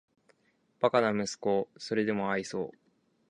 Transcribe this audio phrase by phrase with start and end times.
[0.79, 2.73] バカな息子をーーーーそれでも愛そう・・・